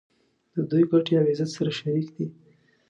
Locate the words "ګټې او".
0.91-1.25